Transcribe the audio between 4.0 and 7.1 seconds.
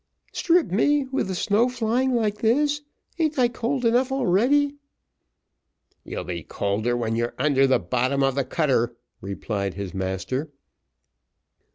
already?" "You'll be colder